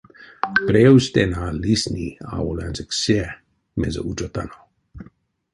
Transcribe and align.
Превстэнь 0.67 1.35
а 1.45 1.47
лисни 1.61 2.07
аволь 2.35 2.63
ансяк 2.67 2.89
се, 3.01 3.19
мезе 3.79 4.01
учотано. 4.09 4.57